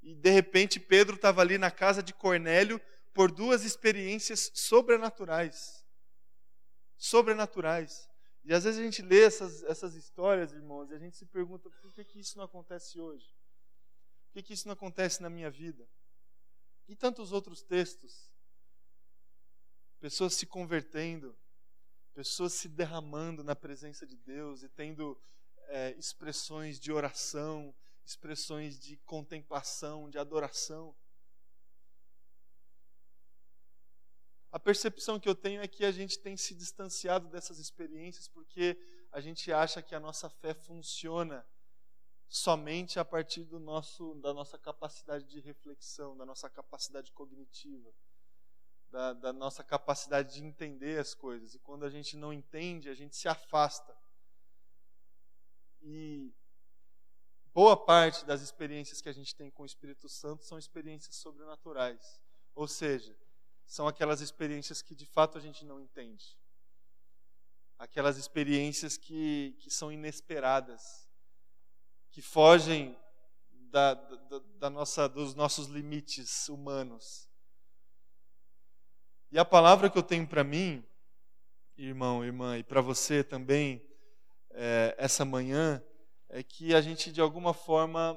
[0.00, 2.80] e de repente Pedro estava ali na casa de Cornélio
[3.12, 5.84] por duas experiências sobrenaturais.
[6.96, 8.13] Sobrenaturais.
[8.44, 11.70] E às vezes a gente lê essas, essas histórias, irmãos, e a gente se pergunta
[11.70, 13.34] por que, que isso não acontece hoje?
[14.26, 15.88] Por que, que isso não acontece na minha vida?
[16.86, 18.30] E tantos outros textos.
[19.98, 21.34] Pessoas se convertendo,
[22.12, 25.18] pessoas se derramando na presença de Deus e tendo
[25.68, 30.94] é, expressões de oração, expressões de contemplação, de adoração.
[34.54, 38.78] A percepção que eu tenho é que a gente tem se distanciado dessas experiências porque
[39.10, 41.44] a gente acha que a nossa fé funciona
[42.28, 47.92] somente a partir do nosso, da nossa capacidade de reflexão, da nossa capacidade cognitiva
[48.94, 51.52] da, da nossa capacidade de entender as coisas.
[51.56, 53.92] E quando a gente não entende, a gente se afasta.
[55.82, 56.32] E
[57.52, 62.20] boa parte das experiências que a gente tem com o Espírito Santo são experiências sobrenaturais.
[62.54, 63.16] Ou seja,
[63.66, 66.38] são aquelas experiências que de fato a gente não entende.
[67.78, 71.08] Aquelas experiências que, que são inesperadas,
[72.10, 72.96] que fogem
[73.50, 77.28] da, da, da nossa, dos nossos limites humanos.
[79.32, 80.84] E a palavra que eu tenho para mim,
[81.76, 83.84] irmão, irmã, e para você também,
[84.50, 85.82] é, essa manhã,
[86.28, 88.16] é que a gente de alguma forma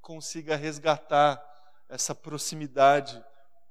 [0.00, 1.44] consiga resgatar
[1.88, 3.24] essa proximidade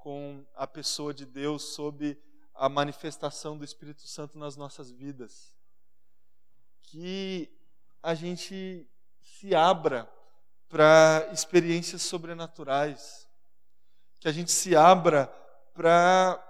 [0.08, 2.17] com a pessoa de Deus sob
[2.56, 5.54] a manifestação do Espírito Santo nas nossas vidas.
[6.82, 7.52] Que
[8.02, 8.88] a gente
[9.22, 10.10] se abra
[10.70, 13.28] para experiências sobrenaturais,
[14.22, 15.28] que a gente se abra
[15.74, 16.41] para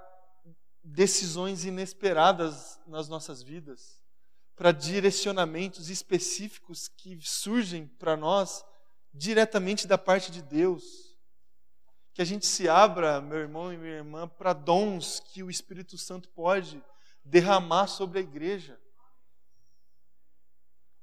[0.84, 4.04] decisões inesperadas nas nossas vidas,
[4.56, 8.64] para direcionamentos específicos que surgem para nós
[9.12, 11.07] diretamente da parte de Deus.
[12.18, 16.00] Que a gente se abra, meu irmão e minha irmã, para dons que o Espírito
[16.00, 16.84] Santo pode
[17.24, 18.82] derramar sobre a igreja.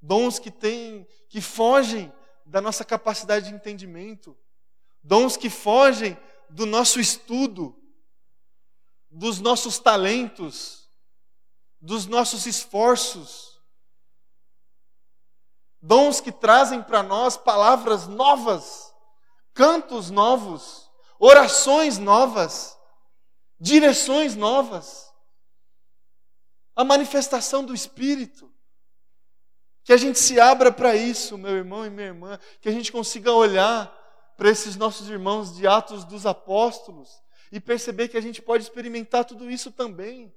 [0.02, 2.12] Dons que têm, que fogem
[2.44, 4.36] da nossa capacidade de entendimento,
[5.04, 6.18] dons que fogem
[6.50, 7.80] do nosso estudo,
[9.08, 10.90] dos nossos talentos,
[11.80, 13.62] dos nossos esforços,
[15.80, 18.92] dons que trazem para nós palavras novas,
[19.52, 20.83] cantos novos,
[21.24, 22.78] orações novas,
[23.58, 25.10] direções novas.
[26.76, 28.52] A manifestação do Espírito.
[29.82, 32.92] Que a gente se abra para isso, meu irmão e minha irmã, que a gente
[32.92, 33.92] consiga olhar
[34.36, 39.24] para esses nossos irmãos de Atos dos Apóstolos e perceber que a gente pode experimentar
[39.24, 40.34] tudo isso também.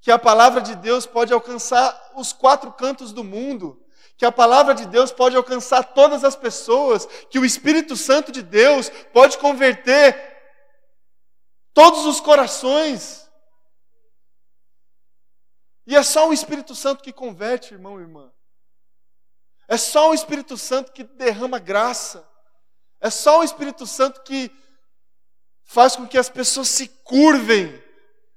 [0.00, 3.82] Que a palavra de Deus pode alcançar os quatro cantos do mundo,
[4.16, 8.42] que a palavra de Deus pode alcançar todas as pessoas, que o Espírito Santo de
[8.42, 10.34] Deus pode converter
[11.74, 13.30] todos os corações.
[15.86, 18.32] E é só o Espírito Santo que converte, irmão e irmã.
[19.68, 22.26] É só o Espírito Santo que derrama graça.
[23.00, 24.50] É só o Espírito Santo que
[25.64, 27.82] faz com que as pessoas se curvem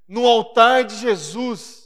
[0.07, 1.78] no altar de Jesus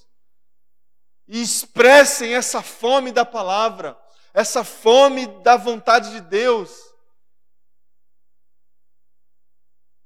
[1.27, 3.97] e expressem essa fome da palavra,
[4.33, 6.93] essa fome da vontade de Deus.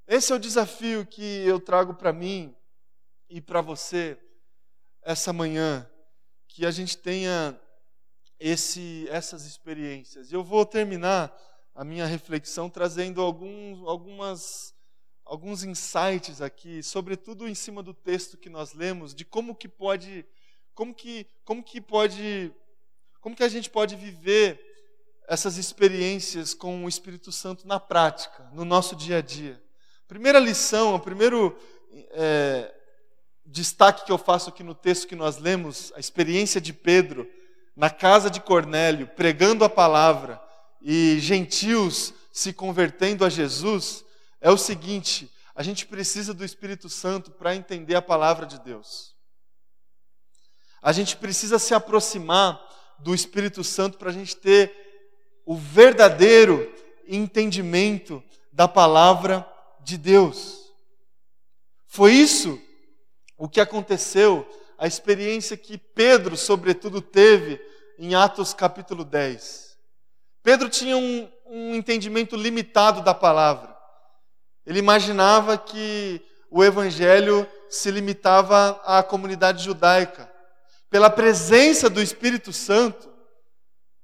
[0.07, 2.55] Esse é o desafio que eu trago para mim
[3.29, 4.17] e para você
[5.01, 5.89] essa manhã,
[6.47, 7.57] que a gente tenha
[8.39, 10.31] esse, essas experiências.
[10.31, 11.33] Eu vou terminar
[11.73, 14.75] a minha reflexão trazendo alguns, algumas,
[15.23, 20.25] alguns insights aqui, sobretudo em cima do texto que nós lemos, de como que pode,
[20.77, 22.53] como que, como que pode,
[23.19, 24.63] como que a gente pode viver
[25.27, 29.59] essas experiências com o Espírito Santo na prática, no nosso dia a dia.
[30.07, 31.57] Primeira lição, o primeiro
[32.11, 32.71] é,
[33.43, 37.27] destaque que eu faço aqui no texto que nós lemos, a experiência de Pedro
[37.75, 40.39] na casa de Cornélio, pregando a palavra
[40.79, 44.05] e gentios se convertendo a Jesus,
[44.39, 49.16] é o seguinte: a gente precisa do Espírito Santo para entender a palavra de Deus.
[50.81, 52.61] A gente precisa se aproximar
[52.99, 54.71] do Espírito Santo para a gente ter
[55.45, 56.73] o verdadeiro
[57.07, 59.47] entendimento da palavra
[59.81, 60.71] de Deus.
[61.87, 62.61] Foi isso
[63.37, 67.59] o que aconteceu a experiência que Pedro, sobretudo, teve
[67.97, 69.77] em Atos capítulo 10.
[70.43, 73.75] Pedro tinha um, um entendimento limitado da palavra.
[74.65, 80.31] Ele imaginava que o evangelho se limitava à comunidade judaica.
[80.89, 83.09] Pela presença do Espírito Santo,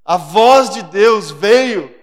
[0.04, 1.94] a voz de Deus veio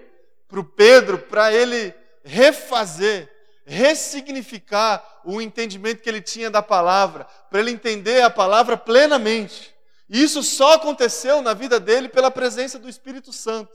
[0.47, 3.31] para o Pedro para ele refazer
[3.65, 9.73] ressignificar o entendimento que ele tinha da palavra, para ele entender a palavra plenamente.
[10.09, 13.71] E isso só aconteceu na vida dele pela presença do Espírito Santo.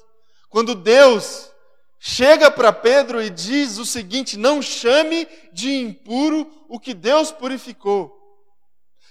[0.51, 1.51] Quando Deus
[1.99, 8.15] chega para Pedro e diz o seguinte: Não chame de impuro o que Deus purificou.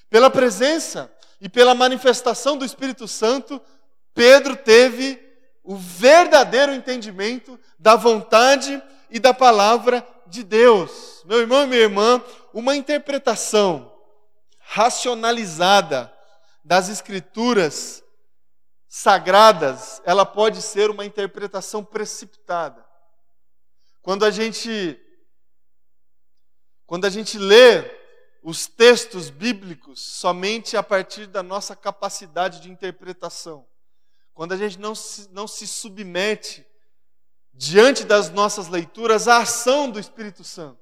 [0.08, 3.62] Pela presença e pela manifestação do Espírito Santo,
[4.14, 5.22] Pedro teve
[5.64, 11.24] o verdadeiro entendimento da vontade e da palavra de Deus.
[11.26, 13.92] Meu irmão e minha irmã, uma interpretação
[14.60, 16.12] racionalizada
[16.64, 18.04] das Escrituras
[18.88, 22.84] sagradas, ela pode ser uma interpretação precipitada.
[24.02, 25.00] Quando a gente
[26.86, 27.84] quando a gente lê
[28.46, 33.66] os textos bíblicos somente a partir da nossa capacidade de interpretação,
[34.36, 36.64] quando a gente não se, não se submete
[37.52, 40.78] diante das nossas leituras, a ação do Espírito Santo.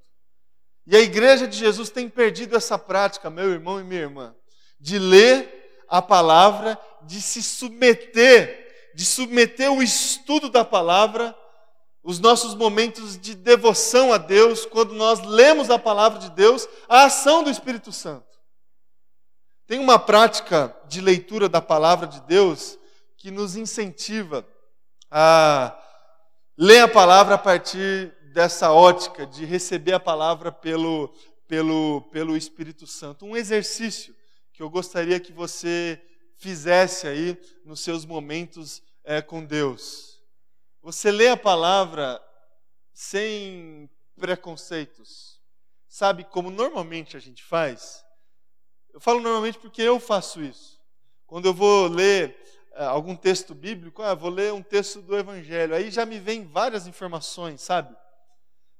[0.85, 4.35] E a igreja de Jesus tem perdido essa prática, meu irmão e minha irmã,
[4.77, 11.33] de ler a palavra, de se submeter, de submeter o estudo da palavra,
[12.03, 17.05] os nossos momentos de devoção a Deus, quando nós lemos a palavra de Deus, a
[17.05, 18.27] ação do Espírito Santo.
[19.65, 22.77] Tem uma prática de leitura da palavra de Deus
[23.15, 24.45] que nos incentiva
[25.09, 25.79] a
[26.57, 31.13] ler a palavra a partir dessa ótica de receber a palavra pelo,
[31.47, 33.25] pelo, pelo Espírito Santo.
[33.25, 34.13] Um exercício
[34.51, 36.01] que eu gostaria que você
[36.35, 40.12] fizesse aí nos seus momentos é, com Deus.
[40.83, 42.21] Você lê a palavra
[42.91, 45.39] sem preconceitos.
[45.87, 48.03] Sabe como normalmente a gente faz?
[48.93, 50.77] Eu falo normalmente porque eu faço isso.
[51.25, 52.37] Quando eu vou ler
[52.73, 56.45] é, algum texto bíblico, ah, vou ler um texto do Evangelho, aí já me vem
[56.45, 57.95] várias informações, sabe?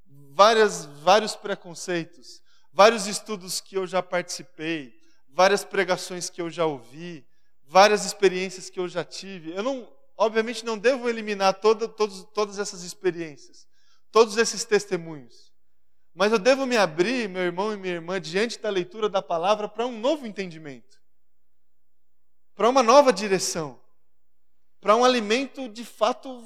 [0.05, 2.41] Várias, vários preconceitos,
[2.73, 4.93] vários estudos que eu já participei,
[5.29, 7.25] várias pregações que eu já ouvi,
[7.63, 9.53] várias experiências que eu já tive.
[9.53, 13.67] Eu não, obviamente, não devo eliminar toda, todos, todas essas experiências,
[14.11, 15.51] todos esses testemunhos.
[16.13, 19.67] Mas eu devo me abrir, meu irmão e minha irmã, diante da leitura da palavra
[19.67, 21.01] para um novo entendimento,
[22.55, 23.81] para uma nova direção
[24.83, 26.43] para um alimento de fato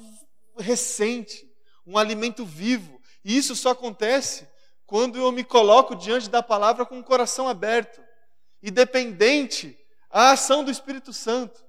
[0.56, 1.44] recente,
[1.84, 3.02] um alimento vivo.
[3.24, 4.48] E isso só acontece
[4.86, 8.00] quando eu me coloco diante da palavra com o coração aberto
[8.62, 9.76] e dependente
[10.08, 11.60] à ação do Espírito Santo.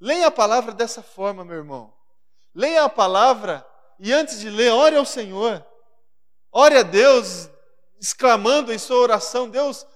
[0.00, 1.92] Leia a palavra dessa forma, meu irmão.
[2.54, 3.66] Leia a palavra
[3.98, 5.64] e antes de ler, ore ao Senhor.
[6.52, 7.48] Ore a Deus,
[8.00, 9.86] exclamando em sua oração: Deus,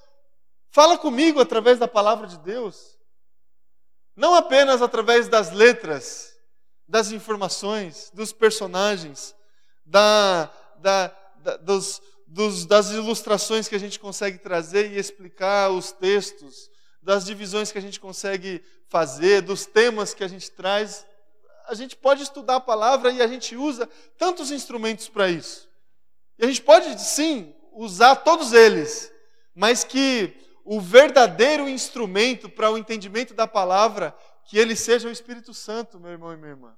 [0.71, 2.99] fala comigo através da palavra de Deus.
[4.17, 6.37] Não apenas através das letras,
[6.87, 9.35] das informações, dos personagens,
[9.87, 15.93] da, da, da, dos, dos, das ilustrações que a gente consegue trazer e explicar os
[15.93, 16.70] textos,
[17.03, 21.07] das divisões que a gente consegue fazer, dos temas que a gente traz.
[21.67, 23.89] A gente pode estudar a palavra e a gente usa
[24.19, 25.69] tantos instrumentos para isso.
[26.39, 29.13] E a gente pode, sim, usar todos eles,
[29.55, 30.35] mas que
[30.65, 36.11] o verdadeiro instrumento para o entendimento da palavra, que ele seja o Espírito Santo, meu
[36.11, 36.77] irmão e minha irmã.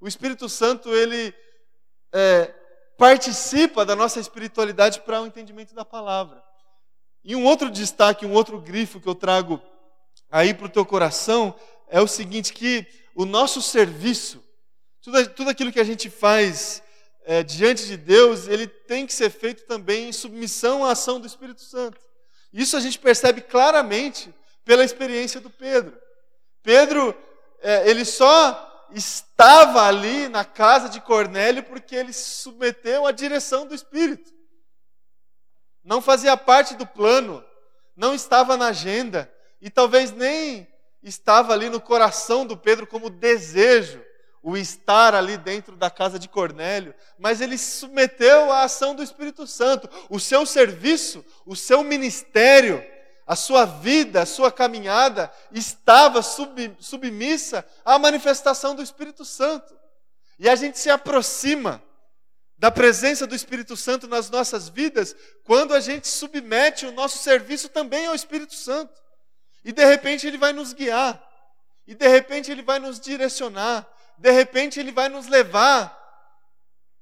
[0.00, 1.34] O Espírito Santo, ele
[2.12, 2.54] é,
[2.96, 6.42] participa da nossa espiritualidade para o entendimento da palavra.
[7.24, 9.60] E um outro destaque, um outro grifo que eu trago
[10.30, 11.54] aí para o teu coração
[11.88, 14.42] é o seguinte: que o nosso serviço,
[15.02, 16.82] tudo, tudo aquilo que a gente faz
[17.24, 21.26] é, diante de Deus, ele tem que ser feito também em submissão à ação do
[21.26, 21.98] Espírito Santo.
[22.52, 24.32] Isso a gente percebe claramente
[24.64, 25.98] pela experiência do Pedro.
[26.62, 27.14] Pedro,
[27.60, 33.66] é, ele só estava ali na casa de Cornélio porque ele se submeteu à direção
[33.66, 34.32] do Espírito.
[35.84, 37.44] Não fazia parte do plano,
[37.96, 40.66] não estava na agenda e talvez nem
[41.02, 44.04] estava ali no coração do Pedro como desejo
[44.42, 49.02] o estar ali dentro da casa de Cornélio, mas ele se submeteu à ação do
[49.02, 49.88] Espírito Santo.
[50.08, 52.84] O seu serviço, o seu ministério,
[53.26, 59.76] a sua vida, a sua caminhada estava sub, submissa à manifestação do Espírito Santo.
[60.38, 61.82] E a gente se aproxima
[62.58, 67.68] da presença do Espírito Santo nas nossas vidas quando a gente submete o nosso serviço
[67.68, 68.92] também ao Espírito Santo.
[69.64, 71.22] E de repente ele vai nos guiar,
[71.86, 73.86] e de repente ele vai nos direcionar,
[74.18, 75.96] de repente Ele vai nos levar,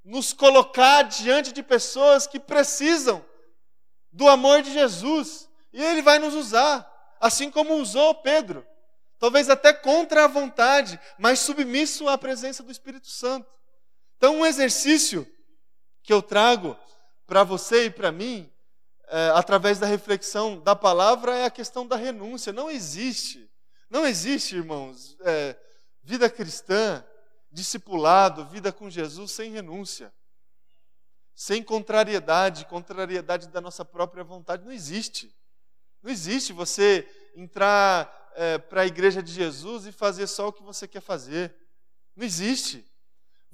[0.04, 3.24] nos colocar diante de pessoas que precisam
[4.12, 6.86] do amor de Jesus, e Ele vai nos usar,
[7.20, 8.66] assim como usou Pedro,
[9.18, 13.50] talvez até contra a vontade, mas submisso à presença do Espírito Santo.
[14.16, 15.26] Então, um exercício
[16.06, 16.78] que eu trago
[17.26, 18.48] para você e para mim,
[19.08, 22.52] é, através da reflexão da palavra, é a questão da renúncia.
[22.52, 23.50] Não existe,
[23.90, 25.56] não existe, irmãos, é,
[26.04, 27.04] vida cristã,
[27.50, 30.14] discipulado, vida com Jesus sem renúncia,
[31.34, 34.64] sem contrariedade, contrariedade da nossa própria vontade.
[34.64, 35.34] Não existe.
[36.04, 37.04] Não existe você
[37.34, 41.52] entrar é, para a igreja de Jesus e fazer só o que você quer fazer.
[42.14, 42.86] Não existe.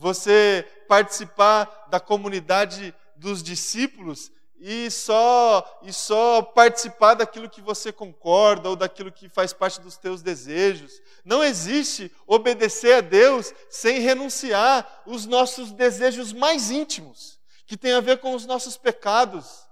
[0.02, 8.68] Você participar da comunidade dos discípulos e só e só participar daquilo que você concorda
[8.68, 11.00] ou daquilo que faz parte dos teus desejos.
[11.24, 18.00] Não existe obedecer a Deus sem renunciar os nossos desejos mais íntimos, que tem a
[18.00, 19.68] ver com os nossos pecados.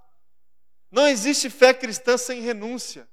[0.89, 3.05] Não existe fé cristã sem renúncia.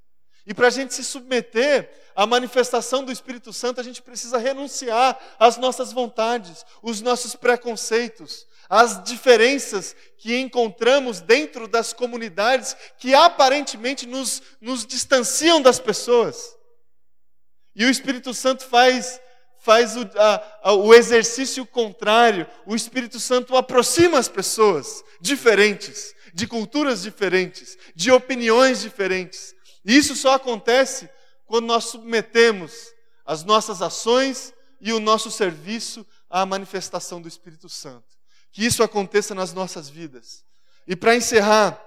[0.46, 5.16] E para a gente se submeter à manifestação do Espírito Santo, a gente precisa renunciar
[5.38, 14.04] às nossas vontades, os nossos preconceitos, as diferenças que encontramos dentro das comunidades que aparentemente
[14.04, 16.56] nos, nos distanciam das pessoas.
[17.72, 19.20] E o Espírito Santo faz,
[19.60, 22.48] faz o, a, a, o exercício contrário.
[22.66, 29.54] O Espírito Santo aproxima as pessoas diferentes, de culturas diferentes, de opiniões diferentes.
[29.84, 31.08] E isso só acontece
[31.48, 32.92] quando nós submetemos
[33.26, 38.18] as nossas ações e o nosso serviço à manifestação do Espírito Santo
[38.52, 40.44] que isso aconteça nas nossas vidas.
[40.86, 41.80] E para encerrar,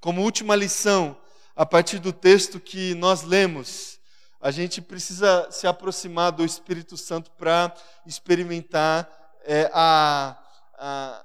[0.00, 1.16] como última lição,
[1.54, 4.00] a partir do texto que nós lemos,
[4.40, 7.72] a gente precisa se aproximar do Espírito Santo para
[8.04, 9.08] experimentar
[9.44, 10.36] é, a,
[10.76, 11.24] a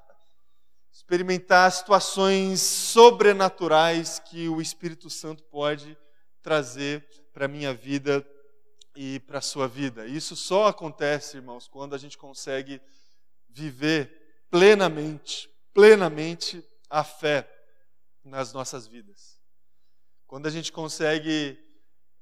[0.93, 5.97] experimentar situações sobrenaturais que o Espírito Santo pode
[6.43, 7.05] trazer
[7.39, 8.27] para a minha vida
[8.93, 10.05] e para a sua vida.
[10.05, 12.81] Isso só acontece, irmãos, quando a gente consegue
[13.47, 17.49] viver plenamente, plenamente a fé
[18.25, 19.39] nas nossas vidas.
[20.27, 21.57] Quando a gente consegue,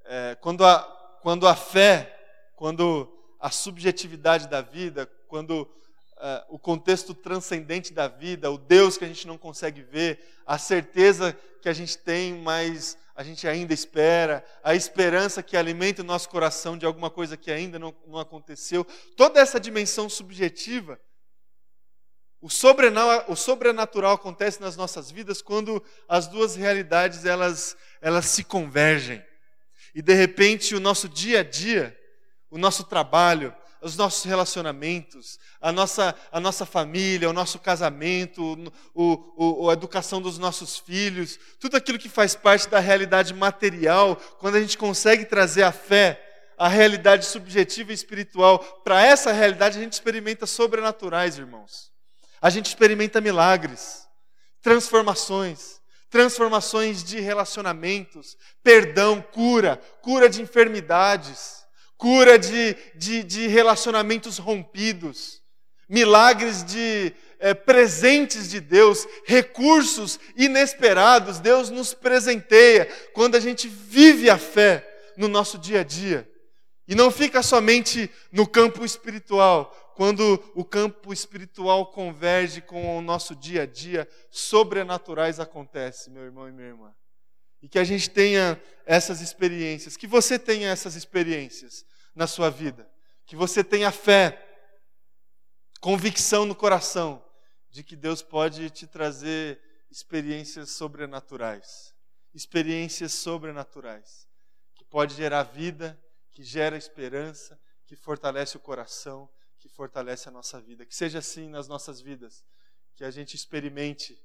[0.06, 0.84] é, quando, a,
[1.24, 2.16] quando a fé,
[2.56, 9.06] quando a subjetividade da vida, quando uh, o contexto transcendente da vida, o Deus que
[9.06, 13.74] a gente não consegue ver, a certeza que a gente tem, mas a gente ainda
[13.74, 18.20] espera, a esperança que alimenta o nosso coração de alguma coisa que ainda não, não
[18.20, 21.02] aconteceu, toda essa dimensão subjetiva,
[22.40, 28.44] o sobrenatural, o sobrenatural acontece nas nossas vidas quando as duas realidades elas, elas se
[28.44, 29.26] convergem.
[29.96, 32.00] E de repente o nosso dia a dia,
[32.52, 33.52] o nosso trabalho,
[33.88, 40.22] os nossos relacionamentos, a nossa, a nossa família, o nosso casamento, o, o, a educação
[40.22, 45.26] dos nossos filhos, tudo aquilo que faz parte da realidade material, quando a gente consegue
[45.26, 46.22] trazer a fé,
[46.58, 51.92] a realidade subjetiva e espiritual, para essa realidade a gente experimenta sobrenaturais, irmãos.
[52.42, 54.06] A gente experimenta milagres,
[54.62, 55.80] transformações,
[56.10, 61.67] transformações de relacionamentos, perdão, cura, cura de enfermidades
[61.98, 65.42] cura de, de, de relacionamentos rompidos,
[65.90, 71.40] milagres de é, presentes de Deus, recursos inesperados.
[71.40, 74.88] Deus nos presenteia quando a gente vive a fé
[75.18, 76.30] no nosso dia a dia.
[76.88, 83.36] E não fica somente no campo espiritual, quando o campo espiritual converge com o nosso
[83.36, 86.94] dia a dia, sobrenaturais acontecem, meu irmão e minha irmã.
[87.62, 91.86] E que a gente tenha essas experiências, que você tenha essas experiências
[92.16, 92.90] na sua vida.
[93.26, 94.44] Que você tenha fé,
[95.82, 97.24] convicção no coração
[97.70, 101.94] de que Deus pode te trazer experiências sobrenaturais.
[102.34, 104.28] Experiências sobrenaturais.
[104.76, 106.02] Que pode gerar vida,
[106.32, 109.30] que gera esperança, que fortalece o coração,
[109.60, 110.86] que fortalece a nossa vida.
[110.86, 112.44] Que seja assim nas nossas vidas.
[112.96, 114.18] Que a gente experimente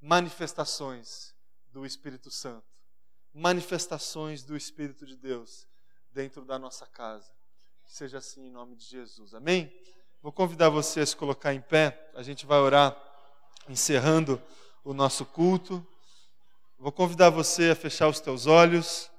[0.00, 1.34] manifestações
[1.72, 2.66] do Espírito Santo,
[3.32, 5.66] manifestações do Espírito de Deus
[6.12, 7.30] dentro da nossa casa.
[7.86, 9.34] Seja assim em nome de Jesus.
[9.34, 9.72] Amém?
[10.22, 12.96] Vou convidar você a se colocar em pé, a gente vai orar
[13.68, 14.40] encerrando
[14.84, 15.86] o nosso culto.
[16.78, 19.10] Vou convidar você a fechar os teus olhos.